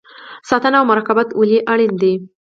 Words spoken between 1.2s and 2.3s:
ولې اړین دی؟